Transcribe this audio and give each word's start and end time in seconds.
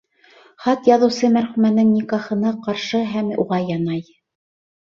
Хат 0.63 0.89
яҙыусы 0.91 1.29
мәрхүмәнең 1.35 1.91
никахына 1.97 2.55
ҡаршы 2.69 3.03
һәм 3.13 3.33
уға 3.45 3.61
янай. 3.69 4.03